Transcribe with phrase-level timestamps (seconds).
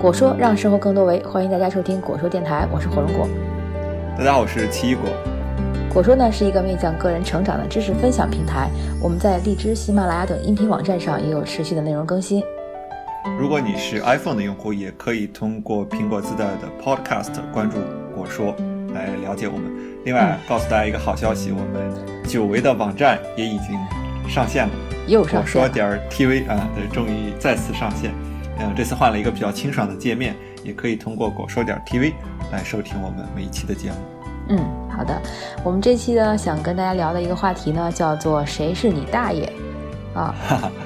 [0.00, 3.28] 果说让生活更多维，欢迎大家收听果说电台，我是火龙果。
[4.16, 5.04] 大家好，我是奇异果。
[5.92, 8.70] 果说呢是一个面向个人成长的知识分享平台，
[9.02, 12.42] 我们在荔枝、喜马拉雅等音频网站上也有持续的内容更新。
[13.38, 17.76] 如果你是 iPhone 的用户，也可以通过苹果自带的 Podcast 关注
[18.16, 18.54] 果说
[18.94, 19.70] 来了解我们。
[20.06, 21.92] 另外，告诉大家一个好消息，我们
[22.24, 23.78] 久违的网站也已经
[24.26, 24.72] 上线了，
[25.06, 25.60] 又上线。
[25.60, 28.10] 果说点 TV 啊，对，终于再次上线。
[28.62, 32.12] 嗯，这次换了一个比较清爽的界面，也可以通过果说点 TV
[32.52, 33.96] 来收听我们每一期的节目。
[34.50, 34.58] 嗯，
[34.90, 35.18] 好的。
[35.64, 39.50] 我们这期呢，想跟大家聊的一个话题呢，叫做“谁是你大爷”
[40.14, 40.34] 啊。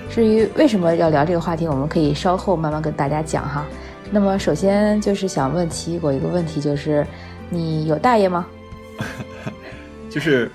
[0.08, 3.66] 至于为什么要聊这个话题，我们可以稍后慢慢跟大家讲哈。
[4.10, 7.04] 那么，首先就是想问奇异果一个问题，就是
[7.50, 8.46] 你有大爷吗？
[10.08, 10.48] 就是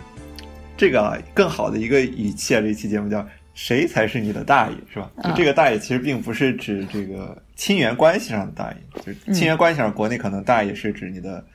[0.77, 3.25] 这个更好的一个语气啊，这期节目叫。
[3.59, 5.11] 谁才是你的大爷，是吧？
[5.21, 11.45] 就这个大爷其实并不是指这个亲缘关系上的大爷，就是亲缘关系上，国内可能大爷是指你的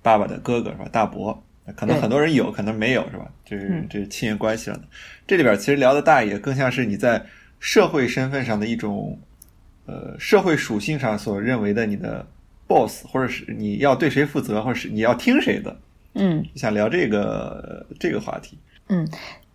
[0.00, 0.88] 爸爸的哥哥，是吧？
[0.90, 1.44] 大伯，
[1.76, 3.30] 可能很多人有可能没有，是吧？
[3.44, 4.80] 这是这是亲缘关系上的。
[5.26, 7.22] 这里边其实聊的大爷，更像是你在
[7.60, 9.18] 社会身份上的一种，
[9.84, 12.26] 呃，社会属性上所认为的你的
[12.66, 15.76] boss，或者是你要对谁负责，或者是你要听谁的。
[16.14, 18.56] 嗯，想聊这个这个话题。
[18.88, 19.06] 嗯。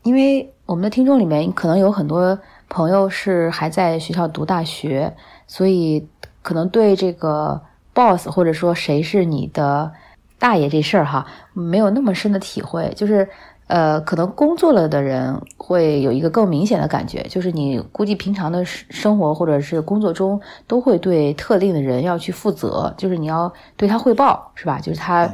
[0.08, 5.14] 因为我们的听众里面可能有很多朋友是还在学校读大学，
[5.48, 6.08] 所以
[6.42, 7.62] 可能对这个
[7.94, 9.92] boss 或者说谁是你的
[10.40, 12.90] 大爷这事儿哈，没有那么深的体会。
[12.96, 13.28] 就是
[13.68, 24.80] 呃，可能工作了的人会有一个更明显的感觉，就是你估计平常的生活或者是工作中都会对特定的人要去负责，就是你要对他汇报，是吧？
[24.80, 25.30] 就是他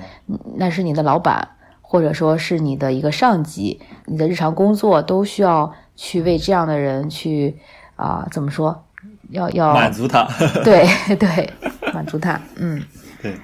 [0.55, 1.47] 那是你的老板。
[1.94, 7.55] 或者说是你的一个上级，你的日常工作都需要去为这样的人去
[7.95, 8.84] 啊，怎么说？
[9.29, 10.28] 要要满足他，
[10.66, 11.47] 对 对，
[11.94, 12.41] 满足他。
[12.56, 12.81] 嗯，
[13.22, 13.35] 对。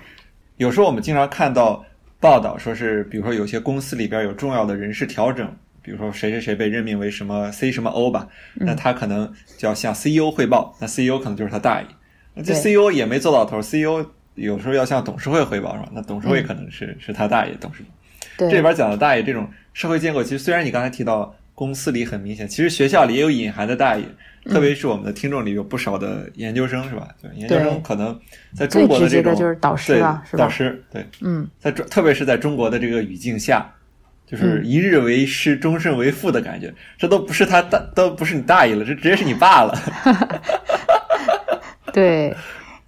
[0.57, 1.85] 有时候我们经常看到
[2.19, 5.47] 报道，说是比如说有些公司里边有重要的人事调整，
[5.84, 11.88] 比如说谁谁谁被任命为什么 C 什么 O 吧，那他可能就要向 CEO 汇报，那 CEO 可能就是他大爷。
[12.34, 14.03] 那这 CEO 也没做到头，CEO
[14.34, 15.90] 有时候要向董事会汇报是吧？
[15.94, 17.91] 那董事会可能是是他大爷董事长。
[18.47, 24.03] 这里边讲的大爷这种社会建构，其实虽然你刚才提到公司里很明显，其实学校里也有隐含的大爷，
[24.45, 27.09] 特别是我们的听众里有不少的研究生，是吧？
[27.22, 28.17] 对，研究生可能
[28.55, 30.45] 在中国的这种就是导师了，是吧？
[30.45, 33.69] 导师对，嗯，在中特别是在中国的这个语境下，
[34.25, 39.78] 就是一日为师，终身为父的感觉，这都不是他大，都不是你大爷了，这直接是你爸了。
[41.91, 42.33] 对，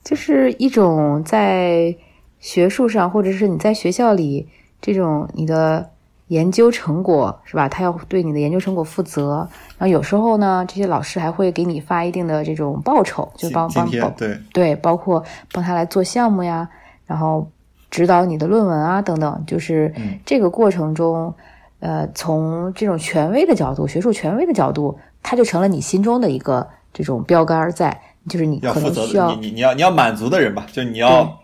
[0.02, 1.94] 就是一种在
[2.40, 4.48] 学术上，或者是你在学校里。
[4.82, 5.88] 这种你的
[6.28, 7.70] 研究成果是吧？
[7.70, 9.48] 他要对你的研究成果负责。
[9.78, 16.68] 然后有时候呢，这些老师还会给你发一定的这种报酬，就帮帮对对，包括帮他来做项目呀，
[17.06, 17.46] 然后
[17.90, 19.44] 指导你的论文啊等等。
[19.46, 19.94] 就是
[20.26, 21.34] 这个过程中，
[21.80, 28.00] 呃，从这种权威的角度，学术权威的角度，他就成了你心中的一个这种标杆在，
[28.30, 31.40] 就是你可能需要你你要你要满足的人吧，就你要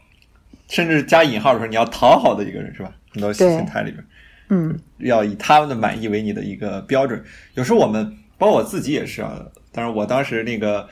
[0.69, 2.91] 甚至加引号的时候，你要讨好的一个人是吧？
[3.09, 4.03] 很多心态里边，
[4.49, 7.23] 嗯，要以他们的满意为你的一个标准。
[7.55, 9.41] 有时候我们，包括我自己也是啊。
[9.71, 10.87] 当然，我当时那个，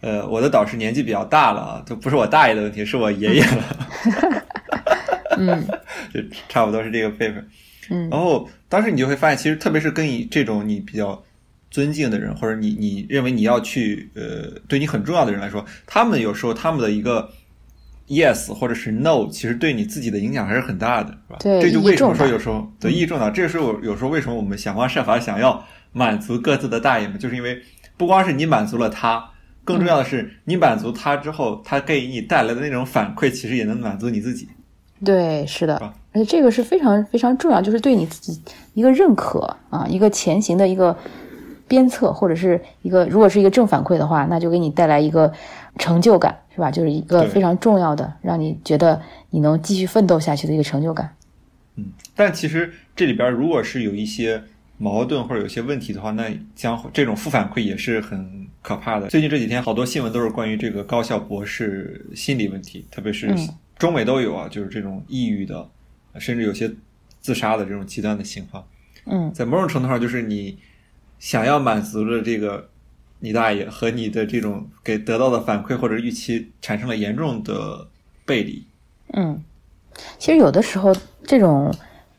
[0.00, 4.44] 呃，我的导师年纪比较大了啊，就不是我大爷的问题，是我爷爷了。
[5.38, 5.66] 嗯，
[6.12, 7.48] 就差不多是这个辈分。
[7.90, 11.22] 嗯，然后当时你就会发现，其实特别是跟你这种你比较
[11.70, 17.30] 尊敬的人，或者你你认为你要去呃对你很重要的人来说，他们有时候他们的一个。
[18.10, 21.36] Yes，或者是 No，其实对你自己的影响还是很大的，是吧？
[21.38, 23.30] 对，这就为什么说有时候对意义重大。
[23.30, 27.62] 这是我有时候为什么我们想方设法想要满足各自的大爷们，就是因为
[27.96, 29.24] 不光是你满足了他，
[29.64, 34.48] 更重要的是你满足他之后，他给你带来的那种反馈，其实也能满足你自己。
[35.04, 35.76] 对，是的，
[36.12, 38.42] 而且这个是非常非常重要，就是对你自己
[38.74, 40.94] 一个认可啊，一个前行的一个
[41.70, 45.32] 鞭策，或者是一个如果是一个正反馈的话，那就给你带来一个
[45.78, 46.36] 成就感。
[46.52, 46.68] 是吧？
[46.68, 49.00] 就是一个非常重要的，让你觉得
[49.30, 51.14] 你能继续奋斗下去的一个成就感。
[51.76, 51.86] 嗯，
[52.16, 54.42] 但其实这里边如果是有一些
[54.76, 59.06] 矛盾或者有些问题的话，那将这种负反馈也是很可怕的。
[59.06, 63.32] 最近这几天好多新闻都是关于这个高校博士心理问题，特别是
[63.78, 65.66] 中美都有啊，就是这种抑郁的，
[66.18, 66.70] 甚至有些
[67.20, 68.62] 自杀的这种极端的情况。
[69.06, 70.58] 嗯，在某种程度上，就是你
[71.20, 72.68] 想要满足的这个。
[73.22, 77.86] 你大爷和你的这种给得到的反馈或者预期产生了严重的
[78.24, 78.64] 背离。
[79.12, 79.44] 嗯，
[80.18, 81.70] 其实有的时候这种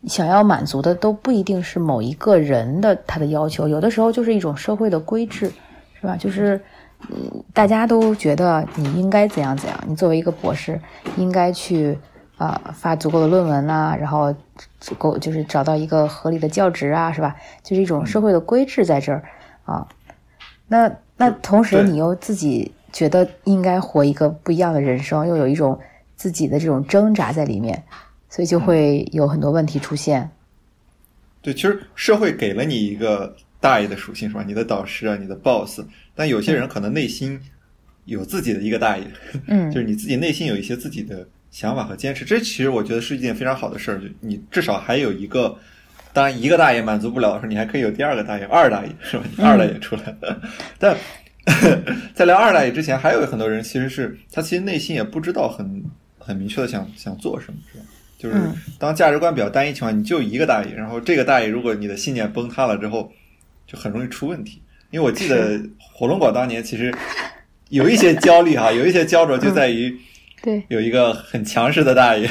[0.08, 5.52] 想要满足的都不一定是某一个人的他的要求，有的时候就是一种社会的规制，
[6.00, 6.16] 是吧？
[6.16, 6.62] 就是
[7.10, 10.80] 嗯，大家都觉得你应该怎样怎样，你作为一个博士，
[11.18, 11.98] 应该去
[12.42, 14.36] 啊、发足够的论文呐、然后
[14.80, 17.36] 足够就是找到一个合理的教职啊，是吧？
[17.62, 19.24] 就是一种社会的规制在这儿
[19.64, 19.88] 啊。
[20.68, 25.80] 那那同时你又自己觉得应该活一个不一样的人生，又有一种
[26.16, 27.84] 自己的这种挣扎在里面，
[28.28, 30.28] 所以就会有很多问题出现。
[31.44, 34.44] 对，其实社会给了你一个大爷的属性是吧？
[34.44, 35.82] 你的导师啊，你的 boss，
[36.16, 37.40] 但有些人可能内心
[38.06, 39.06] 有自己的一个大爷，
[39.46, 44.00] 嗯 就是你自己内心有一些自己的想法和坚持，这其实我觉得是一件非常好的事儿。
[44.00, 45.56] 就你至少还有一个，
[46.14, 49.24] 当然一个大爷满足不了的时候，你还可以有第二个大爷，二大爷是吧？
[49.38, 50.42] 你二大爷出来了，
[50.80, 50.96] 但
[52.16, 55.84] 在聊二大爷之前，还有很多人其实是他其实内心也不知道很
[56.18, 57.86] 很明确的想想做什么，是吧？
[58.18, 63.12] 就是嗯当价值观比较单一情况，你就一个大爷，然后这个大爷如果你的信念崩塌了之后，
[63.68, 64.62] 就很容易出问题。
[64.92, 66.94] 因为我记得 火龙果当年其实
[67.70, 69.98] 有一些焦虑哈，有一些焦灼就在于
[70.42, 70.64] 对。
[70.70, 72.28] 有一个很强势的大爷，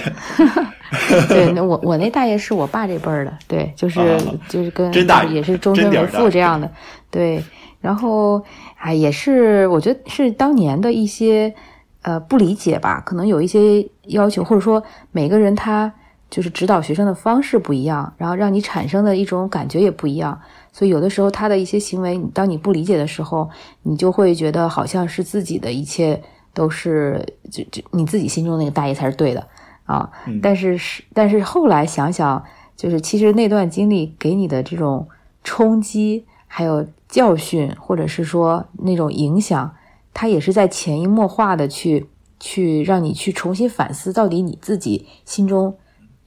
[1.28, 4.18] 对，那我我那大爷是我爸这辈儿的，对，就是、啊
[4.48, 4.92] 就是跟
[5.32, 6.70] 也是终身为父这样的，
[7.10, 7.42] 对。
[7.80, 8.44] 然后
[8.76, 11.54] 啊，也是我觉得是当年的一些
[12.02, 15.90] 呃不理解吧，可能有一些要求，或者说每个人他
[16.28, 20.38] 就是指导学生的方式不一样，然后让你产生的一种感觉也不一样，
[20.70, 23.48] 所以有的时候他的一些行为，当你不理解的时候，
[23.82, 29.46] 你就会觉得好像是自己的一切都是就就你自己心中那个大爷才是对的
[29.84, 30.10] 啊。
[30.26, 32.44] 嗯但是是但是后来想想，
[32.76, 35.08] 就是其实那段经历给你的这种
[35.44, 39.74] 冲击，还有教训，或者是说那种影响，
[40.12, 42.08] 它也是在潜移默化的去
[42.38, 45.76] 去让你去重新反思，到底你自己心中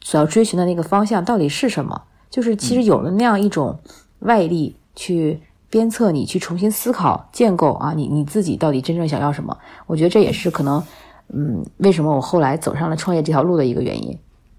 [0.01, 2.03] 所要追寻的那个方向到底是什么。
[2.29, 3.79] 就是其实有了那样一种
[4.19, 5.39] 外力去
[5.73, 9.57] 鞭策你去重新思考、建构啊，你你自己到底真正想要什么？
[9.87, 10.83] 我觉得这也是可能，
[11.29, 14.15] 嗯，为什么我后来走上了创业这条路的一个原因。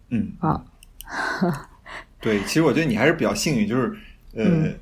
[0.08, 0.60] 嗯啊，
[2.20, 3.96] 对，其实我觉得你还是比较幸运，就是
[4.34, 4.74] 呃，嗯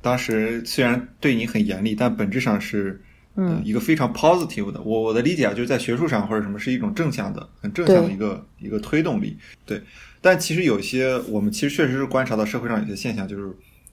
[0.00, 3.00] 当时虽然对你很严厉，但本质上是。
[3.00, 9.34] 呃嗯一个非常 positive 的，我我的理解啊，就是在学术上或者什么是一种正向的、很正向的一个一个推动力。
[9.64, 9.82] 对，
[10.20, 13.50] 但其实有些我们其实确实是观察到社会上有些现象，就是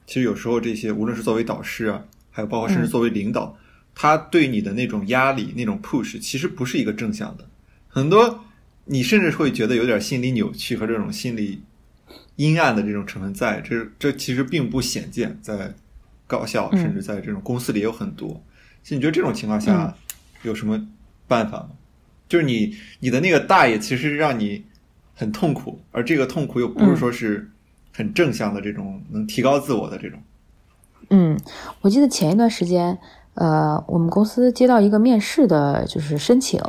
[0.09, 3.55] 其实有时候这些无论是作为导师啊，还有包括甚至作为领导，
[3.93, 7.47] 他对你的那种压力、那种 push，其实不是一个正向的。
[7.87, 8.43] 很多
[8.85, 11.61] 你甚至会觉得有点心理扭曲和这种心理
[12.37, 15.75] 阴暗的这种成分在，这这其实并不鲜见，在
[16.25, 18.43] 高校嗯甚至在这种公司里有很多。
[18.81, 19.95] 其实你觉得这种情况下
[20.41, 20.87] 有什么
[21.27, 21.69] 办法吗？
[22.27, 24.65] 就是你你的那个大爷其实让你
[25.13, 27.51] 很痛苦，而这个痛苦又不是说是
[27.99, 30.17] 很正向的这种能提高自我的这种。
[31.09, 31.37] 嗯，
[31.81, 32.97] 我记得前一段时间，
[33.33, 36.61] 呃，我们公司接到一个面试的，就是申请。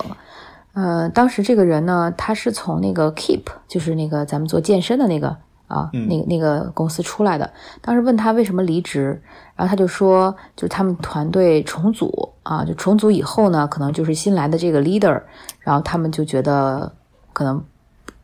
[0.73, 5.37] 呃，当时这个人呢，他是从那个 Keep，就是那个咱们做健身的那个
[5.69, 7.53] 啊，嗯那个那个公司出来的。
[7.81, 9.23] 当时问他为什么离职，
[9.55, 15.23] 然后他就说，就是他们团队重组啊，就重组以后呢，可能就是新来的这个 leader，
[15.61, 16.93] 然后他们就觉得
[17.33, 17.63] 可能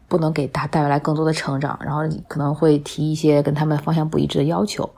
[0.08, 4.88] 不能给他带来更多的成长，然后可能会提一些跟他们方向不一致的要求。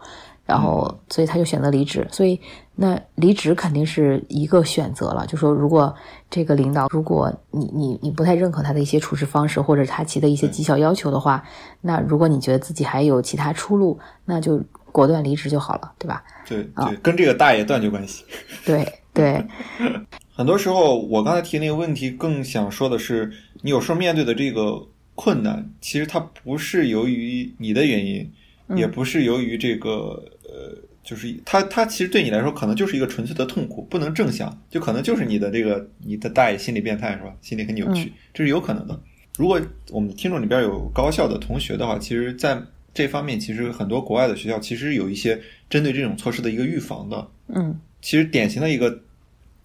[0.45, 2.09] 然后，所以他就选择离职。
[2.11, 2.41] 所以，
[2.75, 5.27] 那离职肯定是一个选择了。
[5.27, 5.95] 就说，如果
[6.31, 11.45] 这个领导，如果你你你不太认可他的一些处事方式，或者他提的一些绩效要求的话，
[11.83, 14.59] 那如果你觉得自己还有其他出路，那就
[14.91, 16.25] 果断离职就好了，对吧？
[16.49, 18.25] 对对，跟这个大爷断绝关系。
[18.65, 19.45] 对 对，
[20.35, 23.31] 很多时候，我刚才提那个问题，更想说的是，
[23.61, 24.81] 你有时候面对的这个
[25.21, 28.31] 困难，其实它不是由于你的原因，
[28.77, 37.35] 也不是由于这个呃，就是它它其实对你来说，可能就是一个纯粹的痛苦，不能正向，就可能就是你的这个你的大爷心理变态是吧？
[37.43, 39.01] 心理很扭曲，这是有可能的。
[39.37, 39.61] 如果
[39.91, 42.63] 我们听众里边有高校的同学的话，其实在
[42.95, 47.29] 这方面，其实很多国外的学校其实有一些针对这种措施的一个预防的。
[47.49, 49.03] 嗯其实典型的一个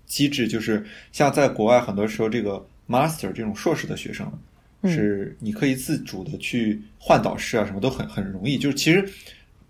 [0.07, 4.39] 机制就是，像在国外很多时候，这个 master 这种硕士的学生，嗯
[4.85, 8.57] 是你可以自主的去换导师啊，什么都很很容易。
[8.57, 9.07] 就是其实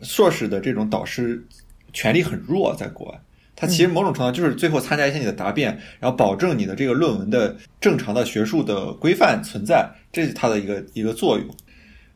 [0.02, 1.44] 硕士的这种导师
[1.92, 3.20] 权力很弱，在国外，
[3.56, 11.48] 他其实某种程度上就是最后参加一些你的答辩，然后保证你的这个论文的正常的学术的规范存在，这是它的一个一个作用。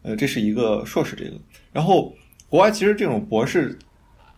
[0.03, 1.39] 呃，这是一个硕士这个，
[1.73, 2.15] 然后
[2.49, 3.77] 国外其实这种博士。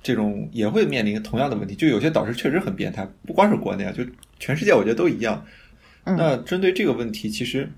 [0.02, 4.02] 这种也会面临同样的问题，就有些导师确实很变态，不光是国内啊，就
[4.40, 5.46] 全世界我觉得都一样。
[6.06, 7.70] 嗯那针对这个问题，其实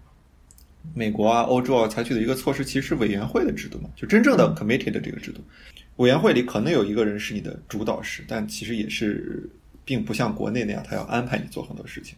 [0.93, 5.41] 美国啊、欧洲啊采取的一个措施，其实是委员会的制度嘛，就真正的 committee 的这个制度。
[5.97, 9.49] 委员会里可能有一个人是你的主导师，但其实也是
[9.85, 12.15] 并不像国内那样，他要安排你做很多事情。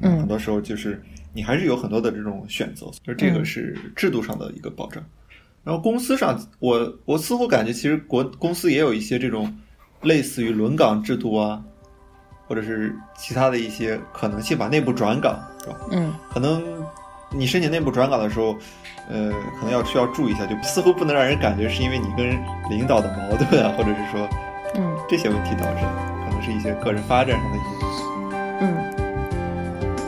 [0.00, 5.04] 嗯很多时候就是你还是有很多的这种选择，就这个是制度上的一个保障。
[5.64, 9.52] 然后公司上，我我似乎感觉其实国公司也有一些这种
[10.02, 11.62] 类似于轮岗制度啊，
[12.46, 15.76] 或者是其他的一些可能性吧，内部转岗是吧？
[15.90, 16.77] 嗯可能
[17.30, 18.56] 你申请内部转岗的时候，
[19.08, 19.30] 呃，
[19.60, 22.30] 可能要需要注意一下，就似乎不能让人感觉是因为你跟
[22.70, 24.28] 领导的矛盾啊，或者是说
[24.74, 25.92] 嗯这些问题导致的，
[26.24, 28.04] 可能是一些个人发展上的因素。
[28.60, 28.74] 嗯，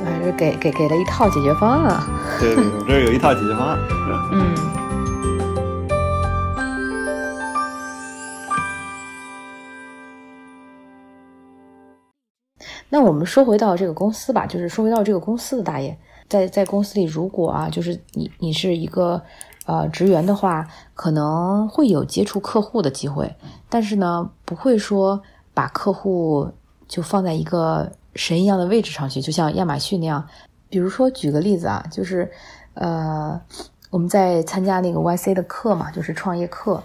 [0.04, 2.06] 还是给给给了一套解决方案啊。
[2.40, 3.78] 对对对，我这儿有一套解决方案。
[4.32, 4.54] 嗯。
[12.92, 15.96] 那我们说回到这个公司吧，就是说回到这个公司的大爷，
[16.30, 19.20] 在在公司里，如果啊，就是你你是一个
[19.66, 23.34] 呃职员的话，可能会有接触客户的机会，
[23.68, 25.20] 但是呢，不会说
[25.52, 26.48] 把客户
[26.88, 30.26] 就放在一个神一样的位置上去，就像亚马逊那样。
[30.68, 32.30] 比如说，举个例子啊，就是
[32.74, 33.40] 呃，
[33.90, 36.80] 我们在参加那个 YC 的课嘛，就是创业课，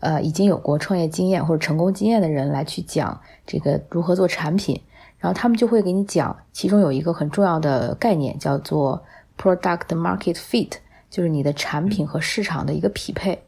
[0.00, 4.82] 呃，已经有过创业经验或者成功经验的人来去讲这个如何做产品，
[5.20, 9.00] 然后他们就会给你讲，其中有一个很重要的概念叫做
[9.38, 10.72] product market fit，
[11.08, 13.40] 就是你的产品和市场的一个匹配。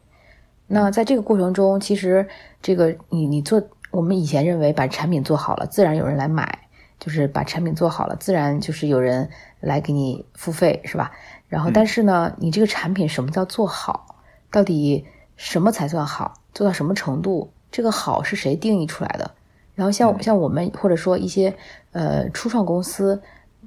[0.67, 2.27] 那在这个过程中，其实
[2.61, 3.61] 这个你你做，
[3.91, 6.59] 我们以前认为把产品做好了，自然有人来买，
[6.99, 11.11] 就是把产品做好了，自然就是有人来给你付费，是吧？
[11.47, 14.15] 然后，但是呢，你这个产品什么叫做好？
[14.49, 16.35] 到底什么才算好？
[16.53, 17.51] 做到什么程度？
[17.71, 19.31] 这个好是谁定义出来的？
[19.75, 21.55] 然后像像我们或者说一些
[21.91, 23.21] 呃初创公司，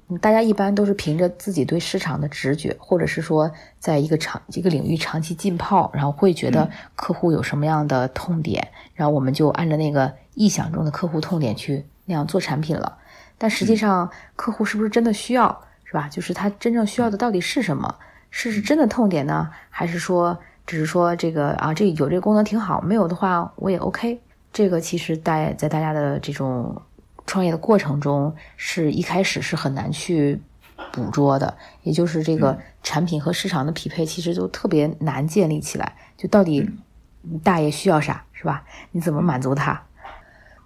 [0.09, 12.99] 嗯大家一般都是凭着自己对市场的直觉，或者是说在一个长一个领域长期浸泡，然后会觉得客户有什么样的痛点，然后我们就按照那个臆想中的客户痛点去那样做产品了。
[13.39, 16.09] 但实际上，客户是不是真的需要，是吧？
[16.09, 17.95] 就是他真正需要的到底是什么？
[18.31, 24.21] 是是真的痛点呢，还是说只是说这个啊，这有这个功能挺好，没有的话我也 OK？
[24.57, 26.81] 这个其实在在大家的这种
[27.27, 30.41] 创业的过程中，是一开始是很难去
[30.91, 35.95] 捕捉的，也就是这个产品和市场的匹配，其实就特别难建立起来。
[36.17, 36.67] 就到底
[37.45, 38.65] 大爷需要啥，是吧？
[38.93, 39.79] 你怎么满足他？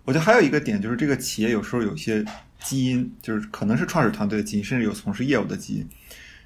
[0.05, 2.25] 我觉得还有一个点就是，这个企业有时候有些
[2.63, 5.89] 基因，就是可能是创始团队的基因，甚至有从事业务的基因。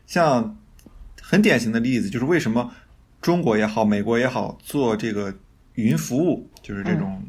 [0.07, 0.57] 像
[1.21, 2.73] 很典型的例子，就是为什么
[3.21, 5.35] 中国也好，美国也好，做这个
[5.75, 7.21] 云服务，就是这种、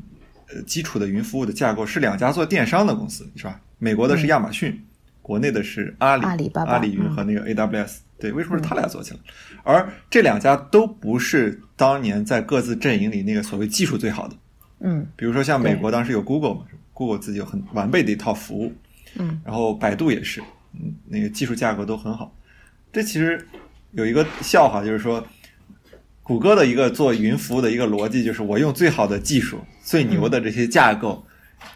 [0.53, 3.59] 呃基础的云服务的架构，是两家做电商的公司，是吧？
[3.79, 4.83] 美国的是亚马逊，
[5.21, 7.97] 国内的是阿里、阿里巴巴阿里云和那个 AWS。
[8.17, 9.19] 对，为什么是他俩做起来？
[9.63, 14.35] 而这两家都不是当年在各自阵营里那个所谓技术最好的。
[14.79, 16.61] 嗯比如说像美国当时有 Google 嘛
[16.93, 18.73] ，Google 自己有很完备的一套服务，
[19.15, 20.41] 嗯然后百度也是，
[20.73, 22.33] 嗯，那个技术架构都很好。
[22.93, 23.45] 这其实
[23.91, 25.25] 有一个笑话，就是说，
[26.25, 31.23] 谷歌的一个做云服务的一个逻辑，就是我用最好的技术、最牛的这些架构，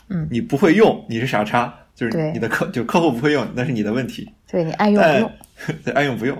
[0.08, 4.28] 嗯你不会用，你是傻叉，就是对你的客就客户不会用，那是你的问题。
[4.50, 5.32] 对你爱用不用，
[5.86, 6.36] 对 爱用不用。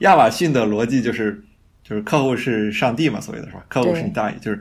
[0.00, 1.42] 亚马逊的逻辑就是，
[1.82, 3.64] 就是客户是上帝嘛，所谓的是吧？
[3.68, 4.60] 客户是你大爷，就是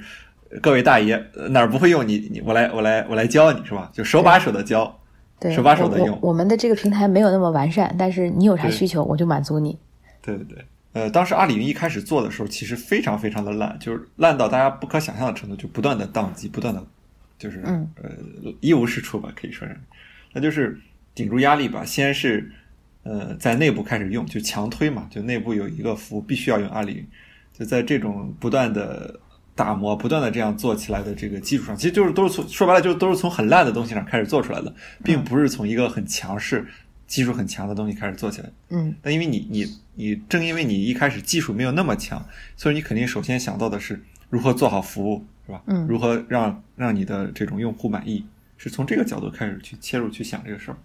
[0.50, 3.92] 呃各位大爷呃哪儿不会用你，你我来我来我来教你是吧？
[3.92, 4.98] 就手把手的教。
[5.40, 9.78] 对，手把手的用我我们的这个平台没有那么完善，但是你有啥需求，我就满足你。
[10.22, 16.86] 对对对，呃，当时阿里云一开始做的时候，其实非常非常的烂，就是烂到大家不可想象的程度，就不断的宕机，不断的，
[17.38, 18.10] 就是、嗯呃
[18.62, 19.76] 一无是处吧，可以说是，
[20.32, 20.80] 那就是
[21.16, 22.48] 顶住压力吧，先是
[23.02, 27.08] 呃在内部开始用，就强推嘛，就内部有一个服务必须要用阿里云，
[27.58, 29.20] 就在这种不断的
[29.56, 34.74] 打磨、不断的这样做起来的这个基础上，其实就是都是从说白了就都是从很烂的东西上开始做出来的，
[35.04, 36.66] 并不是从一个很强势、
[37.14, 38.50] 技术很强的东西开始做起来。
[38.70, 42.26] 嗯那因为你你你正因为你一开始技术没有那么强，
[42.58, 44.02] 所以你肯定首先想到的是
[44.32, 45.62] 如何做好服务，是吧？
[45.68, 48.26] 嗯如何让让你的这种用户满意，
[48.58, 50.78] 是从这个角度开始去切入去想这个事儿。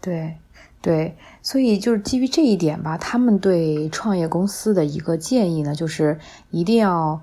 [0.00, 0.36] 对
[0.80, 6.16] 对，所以就是基于这一点吧，他们对创业公司的一个建议呢，就是
[6.50, 7.20] 一定要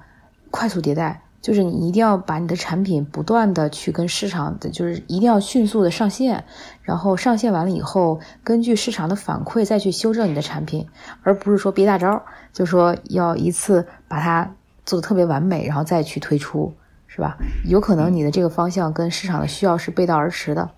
[0.51, 6.43] 快速迭代，就是你一定要把你的产品不断的去跟市场的，就是一定要迅速的上线，
[6.81, 10.85] 然后上线完了以后，根据市场的反馈再去修正你的产品，
[11.23, 14.53] 而不是说憋大招，就说要一次把它
[14.85, 16.73] 做的特别完美，然后再去推出，
[17.07, 17.37] 是吧？
[17.65, 20.69] 有可能你的这个方向跟市场的需要是背道而驰的。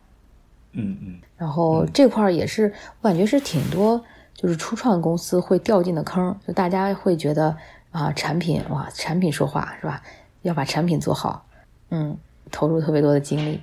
[0.73, 4.01] 嗯嗯，然后这块儿也是，我感觉是挺多，
[4.35, 7.57] 就是初创公司会掉进的坑，就大家会觉得
[7.89, 10.01] 啊，产品哇，产品说话是吧？
[10.43, 11.45] 要把产品做好，
[11.89, 12.17] 嗯，
[12.51, 13.59] 投入特别多的精力，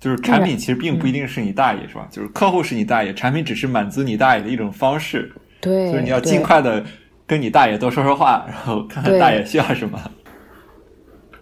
[0.00, 2.08] 就是产品其实并不一定是你大爷，是吧？
[2.10, 5.32] 就是客户是你大爷，产品只是满足你大爷的一种方式。
[5.60, 6.84] 对，就是你要尽快的
[7.26, 10.00] 跟你大爷多说说话，然后看看大爷需要什么。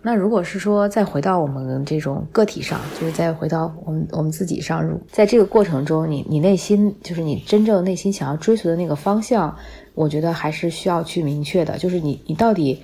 [0.03, 9.55] 那如果是说再回到我们这种个体上，就是再回到我们我们自己上，在这个过程中，你你内心就是你真正内心想要追随的那个方向，
[9.95, 12.83] 我觉得还是需要去明确的，就是你你到底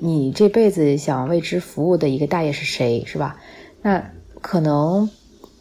[0.00, 3.36] 你这辈子想为之服务的一个大爷是谁，是吧？
[3.82, 4.02] 那
[4.40, 5.08] 可能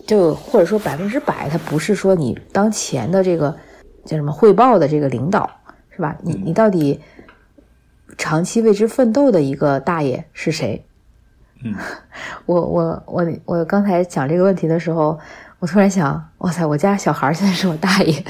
[0.07, 3.57] 就或者说百分之百，他不是说你当前的这个
[4.05, 5.49] 叫什么汇报的这个领导，
[5.89, 6.17] 是吧？
[6.23, 6.99] 你你到底
[8.17, 10.85] 长期为之奋斗的一个大爷是谁？
[11.63, 11.75] 嗯，
[12.45, 15.19] 我我我我刚才讲这个问题的时候，
[15.59, 18.23] 我突然想，哇塞，我家小孩现在是我大爷。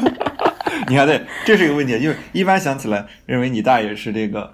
[0.86, 4.52] 你看，对，这是一个问题，就是一般想起来，认为你大爷是这个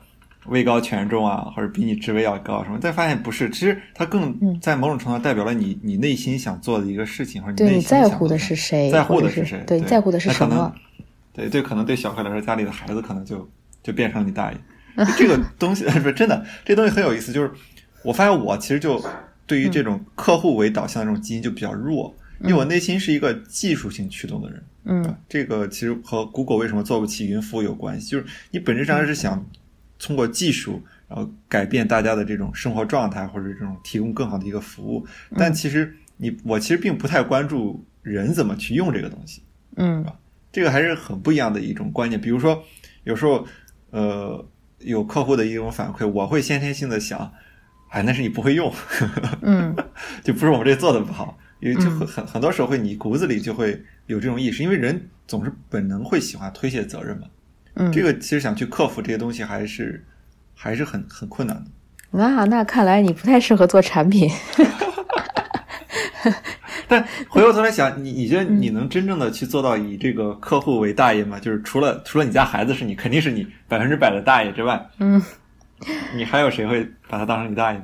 [0.48, 10.72] 位高权重啊，或者比你职位要高什么，但发现不是，其实他更在某种程度上代表了你你内心想做的一个事情，或者对你在乎的是谁，在乎的是谁，对，在乎的是什么？
[11.32, 13.48] 对对，可能对小黑来说，家里的孩子可能就
[13.82, 14.58] 就变成了你大爷。
[15.18, 17.50] 这个东西 不是真的，这东西很有意思，就是。
[18.02, 19.04] 我发现我其实就
[19.48, 24.62] 对于这种客户为导向的这种基因就比较弱，因为我内心是一个技术性驱动的人。
[24.84, 29.44] 嗯，这个其实和 Google 为什么做不起云服务有关系，就是你本质上是想
[29.98, 35.06] 通过技术，然后改变大家的这种生活状态，或者这种提供更好的一个服务。
[35.36, 39.42] 但其实你我其实并不太关注人怎么去用这个东西。
[39.76, 40.04] 嗯，
[40.52, 42.20] 这个还是很不一样的一种观念。
[42.20, 42.62] 比如说，
[43.04, 43.46] 有时候
[43.90, 44.46] 呃
[44.78, 47.32] 有客户的一种反馈，我会先天性的想。
[47.88, 48.70] 哎，那是你不会用，
[49.42, 49.74] 嗯，
[50.24, 57.28] 就不是我们这做的不好，因为就很很很多时候会你骨子里就会有这种意识，因为人总是本能会喜欢推卸责任嘛，
[57.76, 60.04] 嗯，这个其实想去克服这些东西还是
[60.54, 61.64] 还是很很困难的。
[62.10, 64.30] 那那看来你不太适合做产品。
[66.88, 71.38] 但回过头来想，你你觉得你能真正的去做到以这个客户为大爷吗？
[71.38, 75.22] 就是除了除了你家孩子是你，肯定是你百分之百的大爷之外，嗯。
[76.14, 77.82] 你还有谁会把他当成你大爷？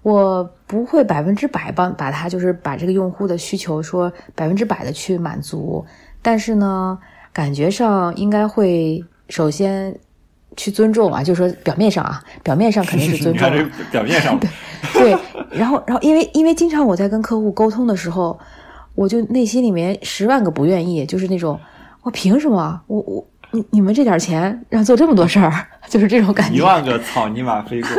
[0.00, 5.84] 我不会百分之百帮把他，就是把这个用户的需求说百分之百的去满足。
[6.22, 6.98] 但是呢，
[7.32, 9.96] 感觉上应该会首先
[10.56, 13.70] 去尊重啊，就是说表面上啊，表面上肯定是尊重。
[13.90, 14.50] 表面上对
[14.92, 15.18] 对，
[15.50, 18.38] 然后然后因为因为经常我在跟客户沟通的时候，
[18.94, 21.58] 我就内心里面十万个不愿意，就是那种
[22.02, 23.26] 我凭什么我我。
[23.54, 25.52] 你你们这点钱让做这么多事儿，
[25.86, 26.56] 就是这种感觉。
[26.56, 27.90] 一万个草泥马飞过。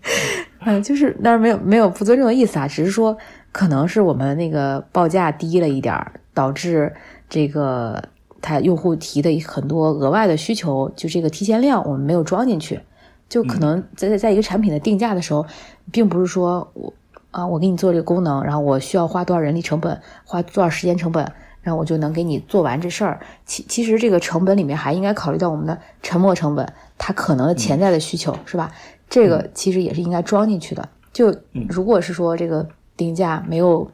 [0.66, 3.16] 嗯，就是当然没有没有不尊重的意思啊，只是说
[3.50, 6.92] 可能是我们那个报价低了一点儿，导致
[7.30, 8.02] 这个
[8.40, 12.80] 他用户提的很多额外的需求，就这个提前量我们没有装进去，
[13.28, 15.46] 就可能在在一个产品的定价的时候，
[15.90, 16.92] 并不是说我
[17.30, 21.32] 啊我给你做这个功能，然后我需要花多少人力成本，花多少时间成本。
[21.62, 23.20] 然后我就能给你做完这事儿。
[23.44, 28.72] 其其实这个成本里面还应该考虑到我们的沉没成本，它可能的潜在的需求是吧？
[29.10, 30.88] 这个其实也是应该装进去的。
[31.12, 31.36] 就
[31.68, 33.90] 如果是说这个定价没有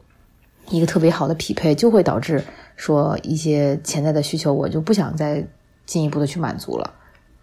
[0.69, 2.41] 一个特别好的匹配，就会导致
[2.77, 5.45] 说一些潜在的需求我就不想再
[5.85, 6.93] 进一步的去满足了。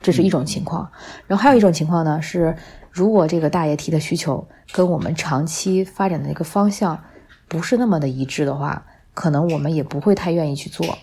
[0.01, 0.91] 这是一种情况。
[1.27, 2.57] 然后还有一种情况呢是，
[2.91, 6.99] 如果这个大爷提的需求跟我们长期发展的一个方向
[7.47, 8.83] 不是那么的一致的话。
[9.17, 10.99] 可能我们也不会太愿意去做，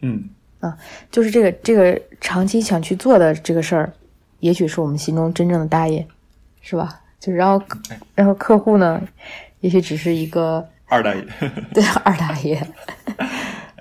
[0.00, 0.30] 嗯
[0.60, 0.74] 啊，
[1.10, 3.92] 就是这个这个长期想去做的这个事儿，
[4.40, 6.06] 也许是我们心中真正的大爷，
[6.62, 6.98] 是吧？
[7.20, 7.62] 就是然后
[8.14, 9.02] 然后客户呢，
[9.60, 11.22] 也许只是一个二大爷，
[11.74, 12.66] 对二大爷，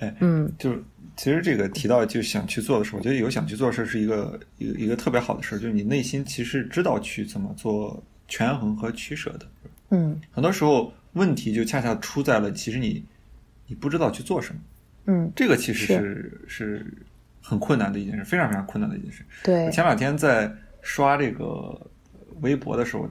[0.01, 0.83] 哎，嗯，就是
[1.15, 9.47] 其实这个提到就想去做的时候，我觉得有想去做的事是一个一个一个特别好的事儿，就是你内心其实知道去怎么做权衡和取舍的，
[9.89, 13.03] 嗯，很多时候问题就恰恰出在了其实你。
[13.67, 14.59] 你不知道去做什么，
[15.05, 16.93] 嗯，这个其实是是
[17.41, 19.23] 很困难的一件事，非常非常困难的一件事。
[19.45, 21.89] 对，前两天在刷这个
[22.41, 23.09] 微博的时候，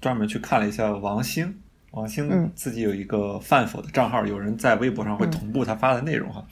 [0.00, 1.52] 专门去看了一下王兴，
[1.96, 6.46] 王兴自己有一个饭否的账号，有人在微博上会同步他发的内容哈。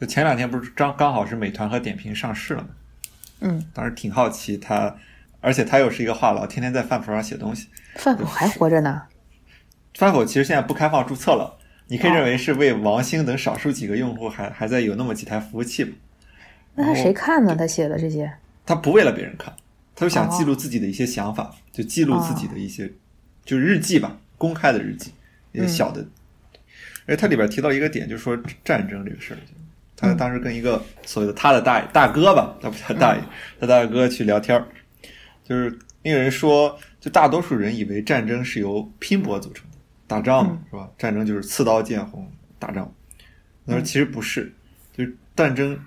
[0.00, 2.68] 就前两天不是刚刚好是美团和点评上市了吗？
[3.40, 4.96] 嗯，当时挺好奇他，
[5.42, 7.68] 而且他又是一个话痨，天天在饭否上写东西。
[7.96, 9.02] 饭否还活着呢？
[9.96, 11.58] 饭否其实现在不开放注册了。
[11.88, 15.92] 你可以认为是为王兴等少数几个用户还还在有那么几台服务器吧？
[16.76, 17.54] 那他谁看呢？
[17.54, 18.32] 他写的这些？
[18.64, 19.54] 他不为了别人看，
[19.94, 22.90] 他就想记录自己的一些想法，就记录自己的一些，
[23.44, 25.12] 就是日记吧，公开的日记，
[25.52, 26.06] 一些小的。
[27.06, 29.38] 哎，他里边提到一个点，就是说战争这个事儿。
[29.96, 33.22] 他当时跟一个所谓的他的大爷大哥吧，他不叫大爷，
[33.60, 34.66] 他大哥去聊天儿
[35.44, 39.76] 就是那个人说，就大多数人以为战争是由拼搏组成的。
[40.06, 40.90] 打仗是吧？
[40.98, 42.92] 战争就是刺刀见红，打仗。
[43.66, 44.52] 他说其实不是，
[44.94, 45.78] 就是战争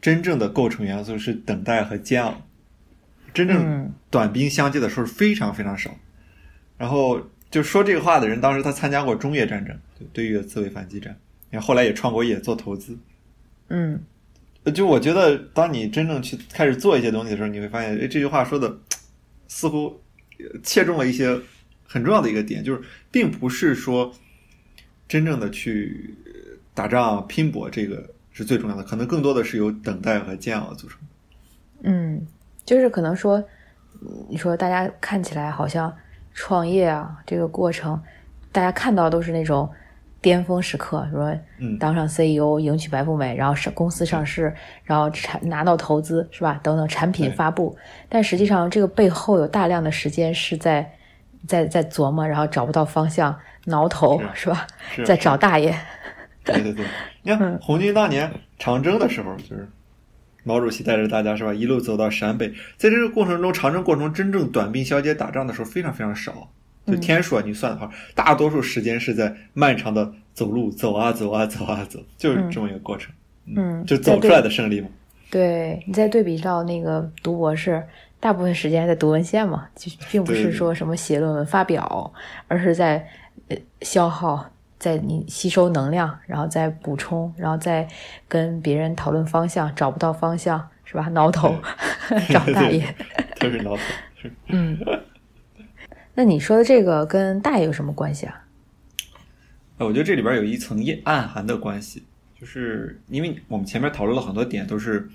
[0.00, 2.42] 真正的构成元素是等待和煎熬。
[3.32, 5.90] 真正短兵相接的时候非常非常少。
[6.76, 7.18] 然后
[7.52, 9.78] 就说这个话的人，当时他参加过中越战争，
[10.12, 11.14] 对越自卫反击战，
[11.50, 12.98] 然后后来也创过业做投资。
[13.68, 14.02] 嗯，
[14.74, 18.74] 就我觉得，当你真正去开始做一些东西的时候，你会发现，哎，这句话说的
[19.48, 20.00] 似乎
[20.62, 21.38] 切中了一些
[21.86, 24.10] 很重要的一个点，就是并不是说
[25.06, 26.16] 真正的去
[26.72, 30.98] 打仗拼搏，这个是最重要的，可能更多的是由等待和煎熬组成。
[31.82, 32.26] 嗯，
[32.64, 33.44] 就是可能说，
[34.30, 35.94] 你说大家看起来好像
[36.34, 38.00] 创业啊这个过程，
[38.50, 39.68] 大家看到都是那种
[40.20, 41.36] 巅峰时刻，说
[41.80, 46.60] 当上 CEO，迎娶白富美，然后上公司上市，然后产拿到投资，是吧？
[46.62, 47.76] 等等产品发布，
[48.08, 50.88] 但实际上这个背后有大量的时间是在
[51.48, 54.66] 在在琢磨，然后找不到方向，挠头，是吧？
[55.04, 55.76] 在找大爷。
[56.44, 56.84] 对对对，
[57.22, 59.68] 你看红军当年长征的时候，就是
[60.44, 66.48] 毛主席带着大家是吧，一路走到陕北，在这个过程中，长征过程中真正短兵相接打仗的时候非常非常少。
[66.84, 73.12] 就天数啊，你算的话，大多数时间是在漫长的走路，走啊走啊走啊走，就是这么一个过程。
[73.46, 74.88] 嗯，就走出来的胜利嘛。
[75.30, 77.80] 对你再对比到那个读博士，
[78.18, 82.12] 大部分时间在读文献嘛，就并不是说什么写论文发表，
[82.48, 83.06] 而是在
[83.46, 84.51] 呃消耗，
[84.82, 87.86] 在你吸收能量，然后再补充，然后再
[88.26, 91.04] 跟别人讨论方向，找不到方向是吧？
[91.10, 91.54] 挠头
[92.28, 92.84] 找 大爷，
[93.38, 93.82] 特别 挠头。
[94.48, 94.76] 嗯。
[96.16, 98.44] 那你说的这个跟大爷有什么关系啊？
[99.78, 102.02] 呃，我觉得这里边有一层暗含的关系，
[102.38, 105.08] 就是因为我们前面讨论了很多点，都是，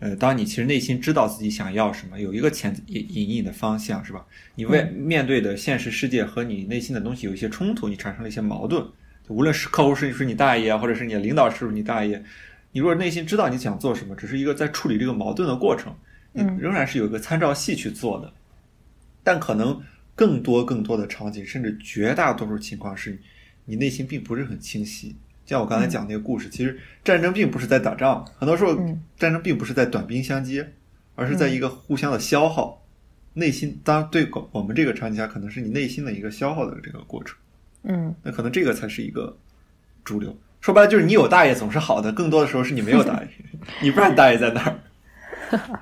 [0.00, 4.26] 呃，当你其实内心知道自己想要什么，有一个潜隐隐隐的方向，是吧？
[4.54, 8.86] 你为面对的现实世界和你内心的东西有一些冲突，你产生了一些矛盾，
[9.28, 12.22] 无论是客户是是你大爷，或者是你的领导是不是你大爷，
[12.72, 15.94] 你如果内心知道你想做什么，只是一个在处理这个矛盾的过程，
[16.32, 18.32] 你，仍然是有一个参照系去做的，
[19.22, 19.80] 但可能。
[20.18, 23.16] 更多更多的场景，甚至绝大多数情况是，
[23.64, 25.14] 你内心并不是很清晰。
[25.46, 28.74] 像我刚才讲那个故事，其实战争并不是在打仗，很多时候
[29.16, 30.68] 战争并不是在短兵相接，
[31.14, 32.84] 而是在一个互相的消耗。
[33.32, 37.36] 内心当然对我们这个场景下，可能是你内心的一个消耗的这个过程。
[37.88, 39.36] 嗯，那可能这个才是一个
[40.04, 40.34] 主流。
[40.60, 43.28] 说白了就是你有大爷总是好的，更多的时候是你没有大爷，
[43.82, 44.78] 你不知道你大爷在哪儿。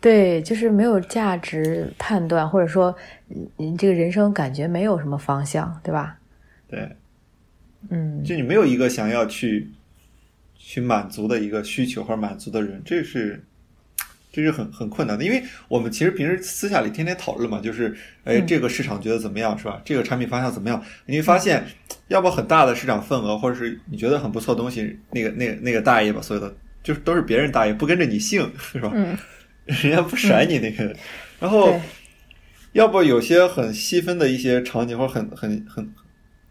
[0.00, 2.94] 对，就是没有价值判断，或者说，
[3.56, 6.18] 你这个人生感觉没有什么方向，对吧？
[6.68, 6.88] 对，
[7.88, 9.70] 嗯，就你没有一个想要去
[10.54, 13.42] 去满足的一个需求或者满足的人，这是
[14.36, 19.80] 这是很很困难的，因为我们其实平时私下里天天讨论嘛，就是哎，这个市场觉得怎么样，是吧？
[19.84, 20.82] 这个产品方向怎么样？
[21.06, 21.64] 你会发现，
[22.08, 28.90] 要不很大的市场份额，或者是你觉得很不错的东西，那个那个那个大爷吧，所有的就是都是别人大爷，不跟着你姓，是吧？
[28.94, 29.16] 嗯。
[29.66, 30.94] 人家不甩你那个，
[31.40, 31.80] 然后，
[32.70, 35.92] 要不有些很细分的一些场景或者很很很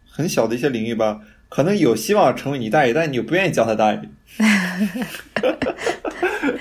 [0.06, 4.02] 很小的一些领域吧，可能有希望成为你大爷，但你又不愿意叫他大爷，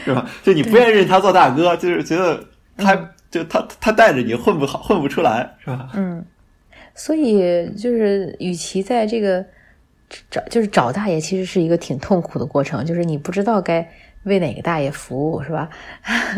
[0.05, 0.25] 是吧？
[0.41, 2.41] 就你不愿意认他做大哥，就是觉得
[2.77, 2.95] 他
[3.29, 5.89] 就他他带着你混不好，混不出来，是吧？
[5.95, 6.25] 嗯，
[6.93, 9.45] 所以就是与其在这个
[10.29, 13.85] 找就是找大爷，其实是一个挺痛苦的过程，就是你不知道该。
[14.25, 15.69] 为哪个大爷服务是吧？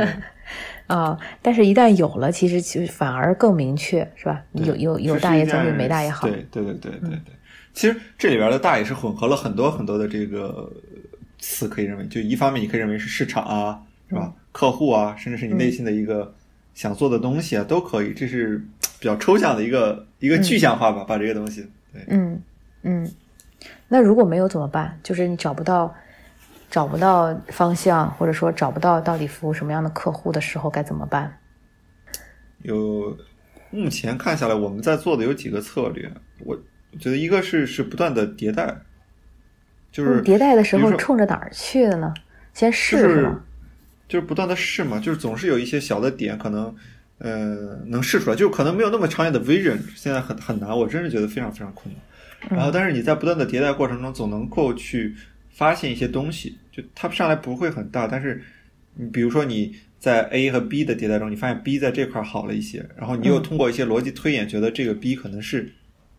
[0.88, 4.43] 啊，但是，一旦有了，其实其实反而更明确，是吧？
[4.51, 6.27] 有有有大爷总比没大爷好。
[6.27, 7.34] 对对对对对对。
[7.73, 10.69] 其实这里边的大爷是混合了很多很多的这个
[11.39, 14.34] 词，可以认为，就一方面你可以认为是市场啊，是吧？
[14.52, 16.34] 客户啊，甚至是你内心的一个
[16.73, 18.13] 想做的东西啊，都可以。
[18.13, 18.58] 这是
[19.00, 21.67] 比较抽象的一个一个具象化吧，把这个东西。
[21.93, 22.41] 对，嗯
[22.84, 23.12] 嗯。
[23.88, 25.00] 那如果没有怎么办？
[25.04, 25.93] 就是你找不到。
[26.69, 31.39] 找不到方向，或者说找不到到底服务什么样的客户的时候该怎么办？
[32.63, 33.17] 有，
[33.71, 36.12] 目前看下来，我们在做的有几个策略。
[36.43, 36.58] 我
[37.00, 38.82] 觉得一个是是不断的迭代，
[39.97, 42.13] 就是迭代的时候冲着哪儿去的呢？
[42.53, 43.43] 先试是吗？
[44.07, 46.75] 就是不断的试嘛，就是总是有一些小的点可能
[47.17, 52.57] 呃能试出来，就可能没有那么长远的 vision，现在很很难，我真是觉得非常非常困难。
[52.57, 55.15] 然后，但是你在不断的迭代过程中，总能够去。
[55.49, 58.43] 发现一些东西，就它上来不会很大，但是
[58.93, 65.73] 你比如说你在 A 和 B 的迭代中，你发现 B 在这块好了一些，然后你又通过一些逻辑推演，觉得这个 B 可能是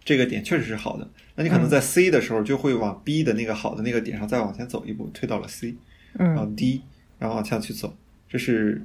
[0.09, 5.75] 这个点确实是好的，那你可能在 C 的时候就会往 B 的那个好的那个点上再往前走一步，推到了 C，
[6.15, 6.81] 然后 D，
[7.19, 7.95] 然后往下去走，
[8.27, 8.81] 这是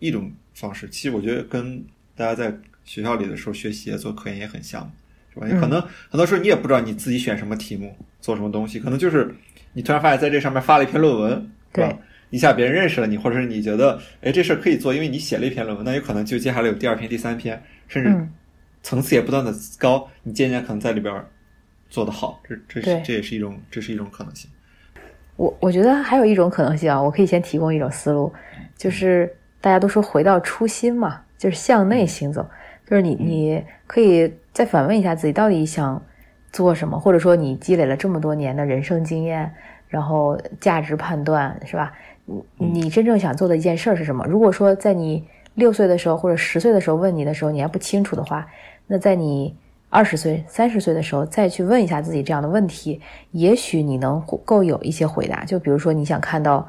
[0.00, 0.88] 一种方式。
[0.88, 1.84] 其实我觉得跟
[2.16, 2.52] 大家在
[2.84, 4.90] 学校里的时候学习做科研也很像，
[5.32, 5.46] 是吧？
[5.46, 9.32] 你可能很多时候你也不知道你自己选什么题目，做什么东西，可能就是
[9.74, 11.84] 你突然发现在这上面发了一篇论文，对。
[11.86, 11.96] 吧？
[12.30, 18.28] 一下别人认识了你，或者是你觉得哎这事儿可以做，因为你写了一篇论文，那有可能就接下来有第二篇、第三篇，甚至
[18.82, 21.24] 层次也不断的高，你渐渐可能在里边
[21.88, 24.50] 做得好，这这是这也是一种这是一种可能性。
[25.36, 28.32] 我我觉得还有一种可能性啊，我可以先提供一种思路，
[28.76, 32.46] 就是大家都说回到初心嘛，就是向内行走，
[32.86, 36.02] 就是你你可以再反问一下自己，到底想
[36.52, 39.50] 做什么，或者说你积累了这么多年的人生经验，
[39.88, 41.92] 然后价值判断是吧？
[42.26, 44.24] 你你真正想做的一件事是什么？
[44.26, 48.46] 如果说在你六岁的时候或者十岁的时候问你的时候，你还不清楚的话，
[48.86, 49.56] 那在你。
[49.92, 53.00] 二十岁、三十岁的时候，再去问一下自己这样的问题，
[53.32, 55.44] 也许你能够有一些回答。
[55.44, 56.64] 就比如说，你想看到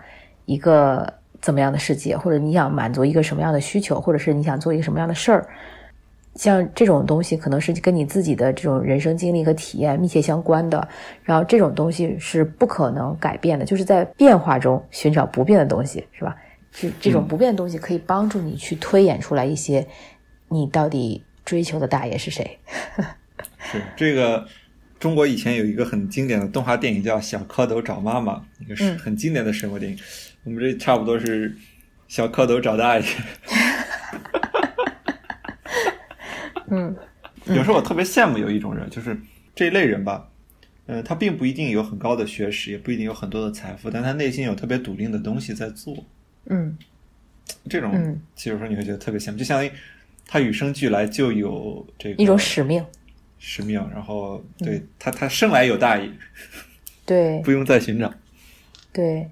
[0.46, 1.08] 一个
[1.40, 5.48] 怎么样的世界，或者你想满足一个什么样的需求，或者是你想做一个什么样的事儿，
[6.34, 10.88] 像这种东西，可能是跟你自己的这种人生经历和体验密切相关的。
[11.24, 16.36] 然后，这种东西是不可能改变的，就是在变化中寻找不变的东西，是吧？
[16.72, 19.88] 这这种不变的东西可以帮助你去推演出来一些
[20.50, 21.24] 你到底。
[21.44, 22.60] 追求的大爷是谁？
[23.60, 24.48] 是这个
[25.00, 29.98] 中国以前有一个很经典的动画电影叫《小蝌蚪找妈妈》，一个是很经典的生活电影。
[30.44, 31.58] 我们这差不多是
[32.08, 33.06] 小蝌蚪找大爷。
[36.70, 36.96] 嗯，
[37.48, 39.20] 有时候我特别羡慕有一种人，就是
[39.56, 40.30] 这一类人吧。
[40.86, 46.06] 嗯，他并不一定有很高的学识，也不一定有很多的财富，但他内心有特别笃定的东西在做。
[46.46, 46.78] 嗯，
[47.70, 49.72] 这种其实说你会觉得特别羡慕，就相当于。
[50.34, 52.86] 他与生俱来就有这个一种使命，
[53.38, 53.86] 使命。
[53.94, 56.10] 然后，对他，他生来有大义，
[57.06, 58.10] 对，不用再寻找。
[58.94, 59.30] 对，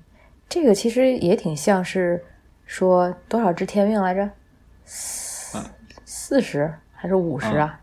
[0.50, 2.22] 这个其实也挺像是
[2.66, 4.30] 说多少知天命来着？
[4.84, 5.58] 四
[6.04, 7.80] 四十还是五十啊？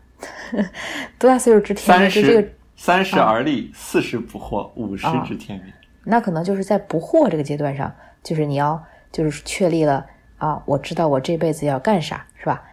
[1.17, 2.11] 多大岁数知天命？
[2.11, 5.73] 是这个三十而立，四十不惑，五十知天命。
[6.03, 10.05] 那可能就是在不惑这个阶段上，就是你要就是确立了
[10.37, 12.63] 啊，我知道我这辈子要干啥，是吧？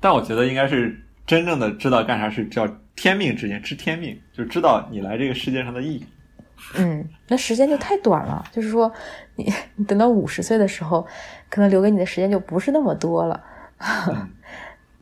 [0.00, 6.06] 但我觉得应该是真正的知道干啥是叫天命之间知天命，就知道你来这个世界上的意义。
[6.76, 8.92] 嗯，那时间就太短了，就是说
[9.36, 11.06] 你 你等到五十岁的时候，
[11.48, 13.42] 可能留给你的时间就不是那么多了。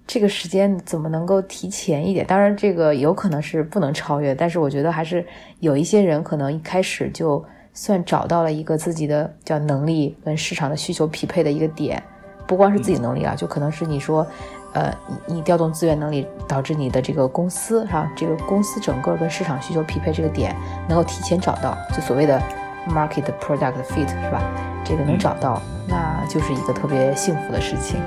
[0.07, 2.25] 这个时间怎么能够提前一点？
[2.27, 5.27] 当然，这个有可能是不能超越，但是我觉得还是
[5.61, 7.45] 有一些人可能一开始就
[7.81, 12.03] 算找到了一个自己的叫能力跟市场的需求匹配的一个点，
[12.45, 14.27] 不光是自己能力啊，就可能是你说。
[14.75, 14.95] 呃，
[15.27, 20.55] 你你调动资源能力，导致你的这个公司哈，这个公司整个跟市场需求匹配这个点，
[20.87, 22.38] 能够提前找到，就所谓的
[22.87, 24.43] market product fit 是吧？
[24.85, 27.99] 这个能找到，那就是一个特别幸福的事情。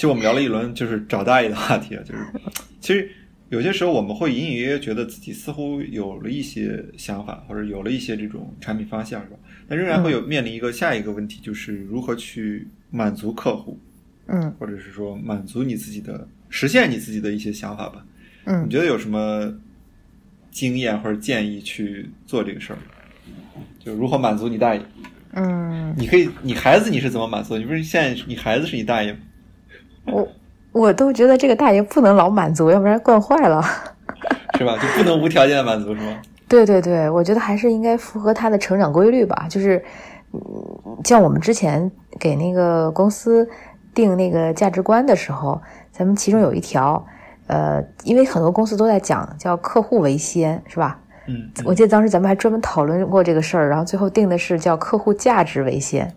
[0.00, 2.26] 其实我们聊了一轮，就是找大爷的话题啊，就是
[2.80, 3.06] 其实
[3.50, 9.36] 有些时候我们会隐隐约约觉得自己似乎有了一些想法，或者有了一些这种产品方向，是吧？
[9.68, 13.78] 但仍然会有面临一个下一个问题，就是如何去满足客户，
[14.28, 18.02] 嗯，或者是说满足你自己的，实现你自己的一些想法吧。
[18.46, 19.54] 嗯，你觉得有什么
[20.50, 22.78] 经验或者建议去做这个事儿？
[23.78, 24.80] 就如何满足你大爷？
[25.34, 27.58] 嗯，你可以，你孩子你是怎么满足？
[27.58, 29.18] 你不是现在你孩子是你大爷吗？
[30.12, 30.28] 我
[30.72, 33.62] 我都觉得这个大爷不能老满足，要不然惯坏了，
[34.58, 34.76] 是吧？
[34.76, 36.16] 就不能无条件的满足，是吗？
[36.48, 39.46] 对对对，我觉得还是应该符合他的成长规律吧。
[39.48, 39.82] 就是，
[41.04, 43.48] 像我们之前给那个公司
[43.94, 45.60] 定那个价值观的时候，
[45.92, 47.06] 咱们其中有一条，
[47.46, 50.98] 呃，因为很多公司都在讲叫客户为先，是吧？
[51.28, 56.12] 嗯，我记得当时咱们还专门讨论过这个事儿，然后最后定的是叫客户价值为先。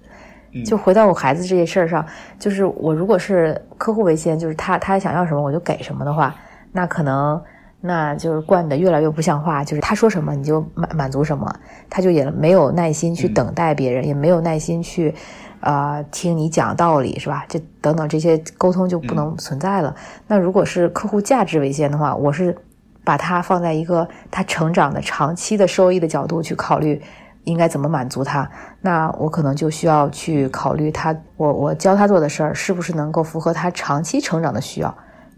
[0.66, 2.06] 就回到我孩子这件事儿上，
[2.38, 6.36] 就是我如果是客户为先，就是他他想要什么我就给什么的话，
[6.72, 7.42] 那可能
[7.82, 11.52] 那就是惯的越来越不像话，就是他说什么你就满满足什么，
[11.90, 15.14] 他就也没有耐心去等待别人，也没有耐心去
[15.60, 17.46] 啊听你讲道理，是吧？
[17.50, 19.96] 这等等这些沟通就不能存在了。
[20.28, 22.56] 那如果是客户价值为先的话，我是
[23.04, 27.02] 把它放在一个他成长的长期的收益的角度去考虑。
[27.46, 28.50] 应该怎么满足他？
[28.82, 34.96] 那我可能就需要去考虑他，我我教他做的事儿是不是能够符合他长期成长的需要？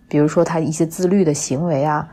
[0.07, 2.07] 比如说他一些自律的行为啊，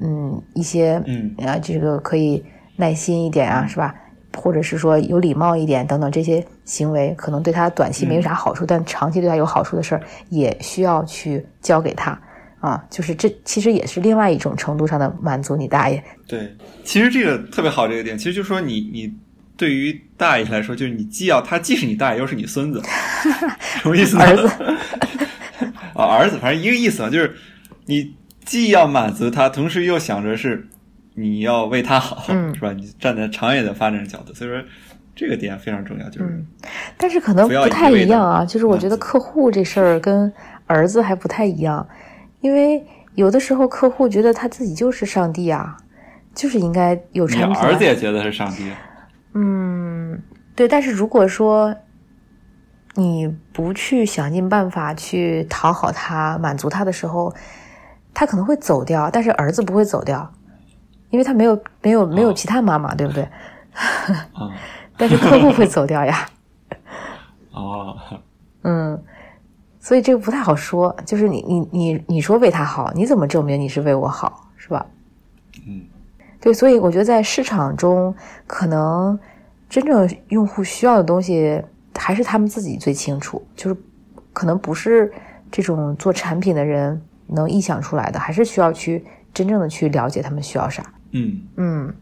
[0.00, 2.42] 嗯，一些嗯啊，这个可以
[2.76, 3.94] 耐心一点啊，是吧？
[4.36, 12.18] 或者是说有礼貌一点等等这些行为，可能对他短期没有啥好处，但长期对他有好处的事儿，也需要去教给他
[12.58, 16.02] 啊，就是这其实也是另外一种程度上的满足你大爷。
[16.26, 16.52] 对，
[16.82, 19.14] 其实这个特别好，这个点，其实就是说你你
[19.56, 22.82] 对于大爷来说，就是你既要他既是你大爷，又是你孙子，
[23.82, 24.24] 什么意思呢？
[24.24, 24.48] 儿子
[25.94, 27.34] 啊，儿子，反正一个意思嘛，就是
[27.86, 28.14] 你
[28.44, 30.66] 既要满足他，同时又想着是
[31.14, 32.72] 你要为他好，嗯是吧？
[32.72, 34.60] 你站在长远的发展角度，所以说
[35.14, 36.46] 这个点非常重要，就是、嗯
[36.98, 40.32] 但是可能不太一样啊，就是我觉得客户这事儿跟
[40.66, 41.86] 儿子还不太一样，
[42.40, 45.76] 因为有的时候客户觉得他自己就是上帝啊，
[46.34, 47.66] 就是应该有你产品啊。
[47.66, 48.64] 儿子也觉得是上帝，
[49.34, 50.22] 嗯，
[50.54, 51.74] 对，但是如果说
[52.94, 57.34] 你不去想尽办法去讨好他、满足他的时候，
[58.14, 60.32] 他可能会走掉，但是儿子不会走掉，
[61.10, 63.24] 因为他没有没有没有哦其他妈妈，对不对？
[63.74, 64.54] 啊、
[64.96, 66.28] 但是客户会走掉呀。
[67.50, 67.96] 哦，
[68.62, 69.02] 嗯，
[69.80, 70.94] 所以这个不太好说。
[71.04, 74.86] 就是你你你你说为他好，你怎么证明你是为我好，是吧？
[75.66, 75.82] 嗯，
[76.44, 78.14] 对，所以我觉得在市场中，
[78.46, 79.18] 可能
[79.66, 81.58] 真正用户需要的东西
[81.94, 83.80] 还是他们自己最清楚，就是
[84.34, 85.10] 可能不是
[85.50, 89.02] 这种做产品的人能臆想出来的，还是需要去
[89.32, 90.84] 真正的去了解他们需要啥。
[91.12, 91.40] 嗯。
[91.56, 91.94] 嗯，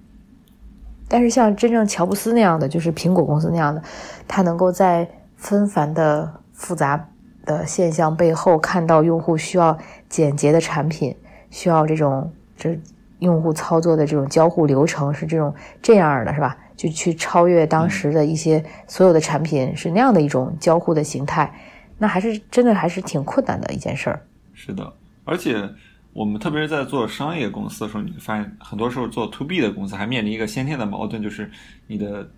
[1.06, 3.80] 但是像真正乔布斯那样的，就是苹果公司那样的，
[4.26, 7.08] 他能够在纷繁的复杂
[7.44, 9.78] 的现象背后，看到用户需要
[10.08, 11.16] 简洁的产品，
[11.48, 12.76] 需要这种这
[13.22, 16.56] 用户操作的这种交互流程是这种这样的，是吧？
[16.76, 21.52] 就去超越当时的一些所有的产品是那样的一种交互的形态，
[21.96, 24.20] 那还是真的还是挺困难的一件事儿。
[24.52, 24.92] 是的，
[25.24, 25.68] 而且
[26.12, 31.48] 我们特别是在做商业公司的时候，你会发现很多时候做 to B 的公司还面临一个先天的矛盾，就是
[31.86, 32.28] 你的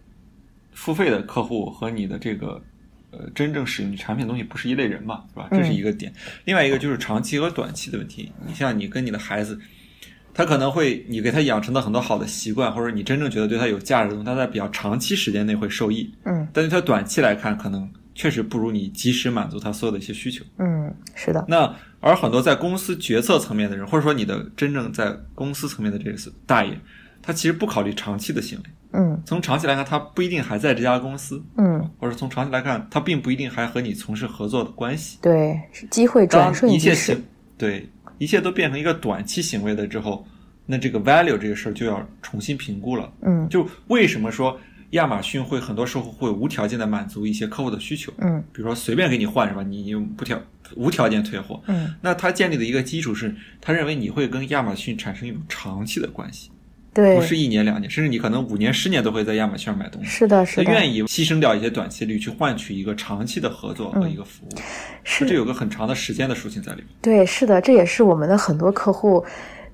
[0.72, 2.60] 付费的客户和你的这个
[3.12, 5.48] 呃真正使用你产品的东西不是一类人嘛，是吧？
[5.50, 6.12] 这是一个点。
[6.44, 8.30] 另外一个就是长期和短期的问题。
[8.46, 9.58] 你像你跟你的孩子。
[10.34, 16.12] 他可能会，你给他养成的很多好的习惯，或者你真正觉得对他有价值的东西，他在比较长期时间内会受益。
[16.24, 20.44] 嗯但是他短期来看，可能确实不如你及时满足他所有的一些需求。
[20.58, 26.78] 嗯，是的，那而很多在公司决策层面的人，或者说你的真正在公司层面的这个大爷，
[27.22, 28.64] 他其实不考虑长期的行为。
[28.96, 35.18] 嗯从长期来看，他不一定还在这家公司，嗯，或者从长期来看，他并不一定还和你从事合作的关系。
[35.20, 37.24] 对，是机会转当瞬即逝一切行。
[37.56, 40.26] 对一切都变成一个短期行为了之后，
[40.66, 43.12] 那这个 value 这个事儿就要重新评估了。
[43.22, 44.58] 嗯就为什么说
[44.90, 48.12] 亚马逊会很多时候会无条件的满足一些客户的需求？
[48.18, 49.62] 嗯比如说随便给你换是吧？
[49.62, 50.40] 你你不条
[50.76, 51.60] 无条件退货。
[51.66, 56.50] 嗯那他建立的一个基础是，他认为你会跟亚马逊产生一种长期的关系，
[56.94, 60.08] 对不，是一年两年，甚至你可能五年、十年都会在亚马逊上买东西。
[60.08, 64.48] 是的，是的，他愿意牺牲掉一些短期利益，去换取一个长期的合作和一个服务，
[65.02, 66.86] 是这有个很长的时间的属性在里面。
[67.02, 69.24] 对，是的，这也是我们的很多客户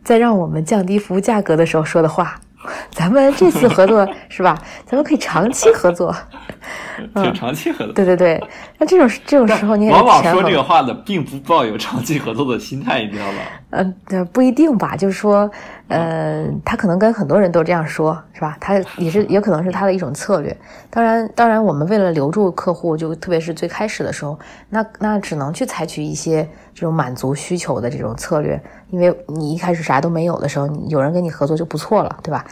[0.03, 2.41] 在让我们降低服务价格的时候说的话。
[2.93, 4.55] 咱们这次合作 是吧？
[4.85, 6.15] 咱们可以长期合作。
[7.15, 8.39] 挺长期合作，对对对，
[8.79, 13.39] 那这种这种时候你往往说这个话的并不抱有长期合作的心态，你知道吧？
[13.71, 15.51] 嗯，呃不一定吧，就是说，
[15.89, 18.57] 呃，他可能跟很多人都这样说，是吧？
[18.61, 20.57] 他也是，也可能是他的一种策略。
[20.91, 26.43] 当然，当然，我们为了留住客户，就特别是最开始的时候，那那只能去采取一些
[26.75, 32.45] 这种满足需求的这种策略，因为你一开始啥都没有的时候，你有人跟你合作就不错了，对吧？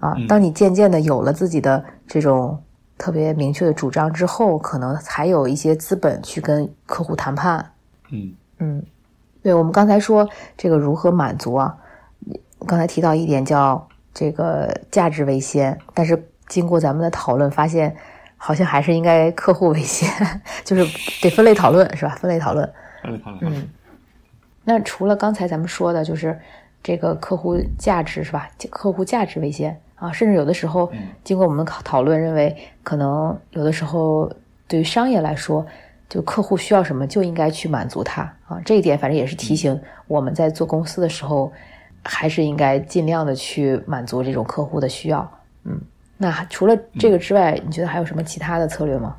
[0.00, 2.60] 啊，当你渐渐的有了自己的这种
[2.98, 7.64] 特别明确的主张之后，可能还有一些资本去跟客户谈判。
[8.10, 8.82] 嗯嗯，
[9.46, 11.76] 对，我们刚才说这个如何满足啊？
[12.66, 17.94] 刚才提到一点叫这个价值为先，但是经过咱们的讨论，发现
[18.36, 20.10] 好像还是应该客户为先，
[20.66, 20.84] 就是
[21.22, 22.16] 得分类讨论，是吧？
[22.16, 22.68] 分类讨论。
[23.04, 23.68] 分类讨论，嗯，
[24.64, 26.36] 那除了刚才咱们说的，就是
[26.82, 28.50] 这个客户价值是吧？
[28.68, 34.28] 客户价值为先啊，甚至有的时候嗯经过我们讨讨论，认为可能有的时候
[34.66, 35.64] 对于商业来说，
[36.08, 38.60] 就客户需要什么就应该去满足他啊。
[38.64, 41.52] 这一点反正也是提醒我们在做公司的时候，
[42.04, 45.40] 还是应该尽量的去满足这种客户的需要。
[45.64, 45.80] 嗯，
[46.16, 49.16] 那除了这个之外，你觉得还有什么其他的策略吗？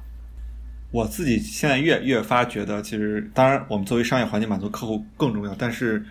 [0.91, 6.05] 我自己现在越越发觉得，其实当然我们作为商业环境满足客户更重要，但是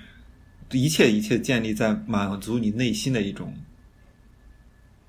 [0.72, 3.55] 一切一切建立在满足你内心的一种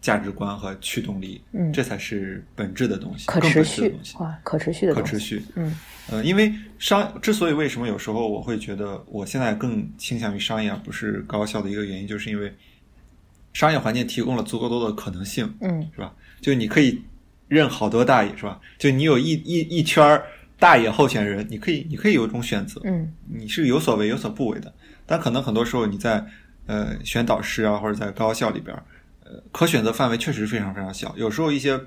[0.08, 4.18] 价值观和驱动力，嗯这才是本质的东西，可持续的东西。
[4.18, 4.94] 啊，可持续的。
[4.96, 5.76] 可持续，嗯
[6.10, 12.50] 呃，因为商之所以为什么有时候我会觉得我现在更倾向于商业而不是高校的一个原因，就是因为
[13.52, 16.14] 商业环境提供了足够多的可能性，嗯是吧？
[16.40, 17.02] 就你可以
[17.50, 18.62] 认好多大爷，是吧？
[18.78, 20.24] 就你有一一一圈儿
[20.58, 24.74] 大爷候选人，你可以你可以有一种选择，嗯你是有所为有所不为的。
[25.06, 26.26] 但可能很多时候你在
[26.68, 28.74] 呃选导师啊，或者在高校里边
[29.52, 31.14] 可选择范围确实非常非常小。
[31.18, 31.80] 有时候一些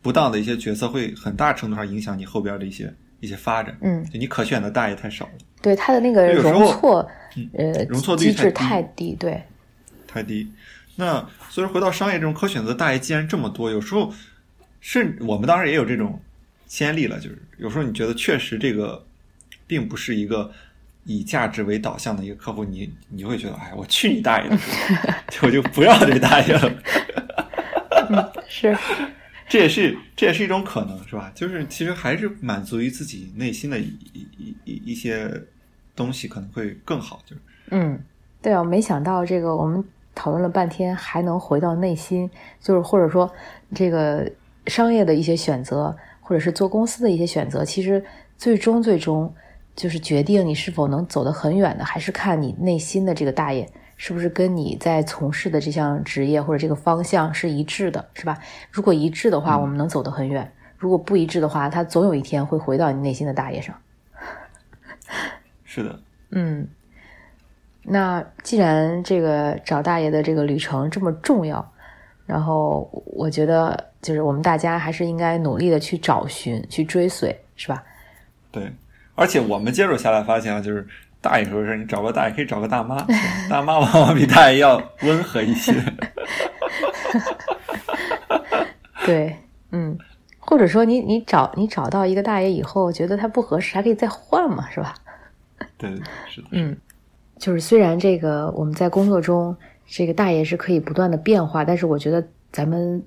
[0.00, 3.76] 不当的一些决策会很大程度上影响你后边的一些一些发展。
[3.80, 7.08] 嗯，就你可选的大爷太少了，对他的那个容错，
[7.54, 9.42] 呃，容错率机制太太低，对，
[10.06, 10.50] 太低。
[10.96, 14.12] 那所以说回到商业这种可选择大爷既然这么多，有时候
[14.80, 16.20] 甚我们当然也有这种
[16.66, 19.02] 先例了，就是有时候你觉得确实这个
[19.66, 20.52] 并不是一个
[21.04, 24.58] 以价值为导向的一个客户，你你会觉得，哎，我去你大爷的，
[25.42, 28.32] 我就不要这大爷了。
[28.48, 28.76] 是，
[29.48, 31.32] 这也是这也是一种可能，是吧？
[31.34, 35.28] 就是其实还是满足于自己内心的一一一一些
[35.96, 37.20] 东西，可能会更好。
[37.26, 37.98] 就是嗯，
[38.40, 39.82] 对啊，没想到这个我们
[40.14, 42.30] 讨论了半天，还能回到内心，
[42.60, 43.30] 就是或者说
[43.74, 44.30] 这个
[44.66, 48.04] 商业的一些选择，或者是做公司的一些选择，其实
[48.36, 49.32] 最终最终
[49.74, 58.38] 就是决定你是否能走得很远的，还是看你内心的这个大爷是不是跟你在从事的这项职业或者这个方向是一致的，是吧？
[58.70, 60.44] 如果一致的话，我们能走得很远；
[60.76, 63.74] 如果不一致的话，他总有一天会回到你内心的大爷上。
[65.64, 66.00] 是的，
[66.30, 66.68] 嗯，
[67.82, 71.72] 那既然这个找大爷的这个旅程这么重要，
[72.26, 77.82] 然后我觉得就是我们大家还是应该努力的去找寻、去追随，是吧？
[78.50, 78.70] 对。
[79.22, 80.84] 而且我们接触下来发现啊，就是
[81.20, 83.06] 大爷说是你找个大爷可以找个大妈，
[83.48, 85.72] 大妈往往比大爷要温和一些。
[89.06, 89.36] 对，
[89.70, 89.96] 嗯，
[90.40, 94.92] 或者说你你找你找到一个大爷以后，觉得他不合适，还可以再换嘛，是吧？
[95.78, 95.88] 对，
[96.26, 96.76] 是的，嗯，
[97.38, 99.56] 就是虽然这个我们在工作中，
[99.86, 103.00] 这个大爷是可以不断的变化，但是我觉得咱们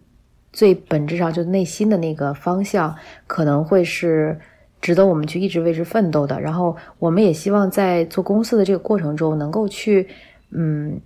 [0.53, 2.95] 最本质上就内心的那个方向，
[3.27, 4.39] 可能会是
[4.85, 6.39] 值得我们去一直为之奋斗的。
[6.39, 10.07] 然后我们也希望在做公司的这个过程中，能够去
[10.51, 11.01] 嗯。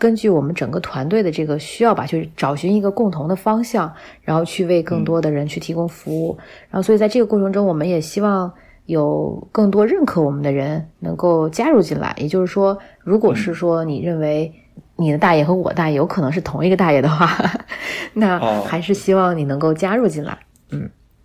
[0.00, 3.92] 根据我们整个团队的这个需要吧，去找寻一个共同的方向，
[4.22, 6.38] 然后去为更多的人去提供服务。
[6.70, 8.48] 然后，所以在这个过程中，我们也希望
[8.86, 12.14] 有更多认可我们的人能够加入进来。
[12.16, 14.52] 也就是说，如果是说你认为
[14.94, 17.28] 你的大爷和我大爷有可能是同一个大爷的话，
[18.14, 20.38] 那哦还是希望你能够加入进来。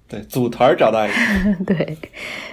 [0.07, 1.13] 对，组团找大爷。
[1.65, 1.97] 对，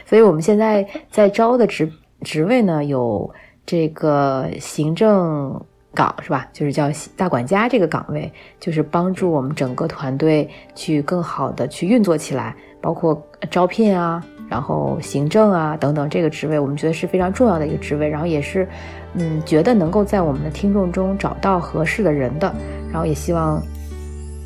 [0.07, 1.91] 所以我们现在在招的职
[2.23, 3.31] 职位呢，有
[3.67, 5.61] 这个行政
[5.95, 6.49] 岗是吧？
[6.53, 13.21] 就是叫大管家这个岗位，就是帮助我们整个团队去更好的去运作起来，包括
[13.51, 18.67] 招聘啊，然后行政啊等等这个职位，我们觉得是非常重要的一个职位，然后也是
[19.15, 22.55] 嗯，觉得能够在我们的听众中找到合适的人的，
[22.91, 23.63] 然后也希望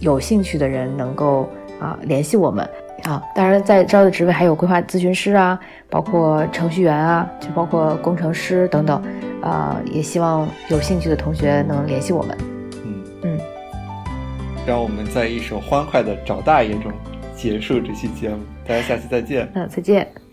[0.01, 1.49] 有兴趣的人能够
[1.79, 2.69] 啊联系我们。
[3.05, 5.59] 啊，当然，在招的职位还有规划咨询师啊，
[5.91, 9.03] 包括程序员啊，就包括工程师等等，
[9.43, 12.37] 呃，也希望有兴趣的同学能联系我们。
[12.85, 13.41] 嗯嗯，
[14.67, 16.91] 让我们在一首欢快的找大爷中
[17.37, 19.49] 结束这期节目，大家下期再见。
[19.55, 20.24] 嗯再见。